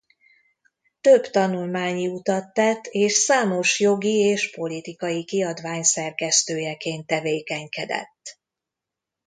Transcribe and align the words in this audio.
Több 1.01 1.25
tanulmányi 1.25 2.07
utat 2.07 2.53
tett 2.53 2.85
és 2.85 3.13
számos 3.13 3.79
jogi 3.79 4.17
és 4.19 4.49
politikai 4.55 5.23
kiadvány 5.23 5.83
szerkesztőjeként 5.83 7.07
tevékenykedett. 7.07 8.39